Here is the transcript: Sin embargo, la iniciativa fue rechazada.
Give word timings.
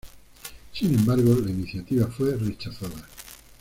Sin 0.73 0.95
embargo, 0.97 1.37
la 1.45 1.51
iniciativa 1.51 2.07
fue 2.07 2.35
rechazada. 2.35 3.07